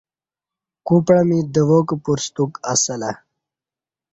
کوپعمی 0.87 1.39
دواک 1.53 1.87
پرستوک 2.03 2.51
اسہ 2.71 2.95
لہ 3.01 3.11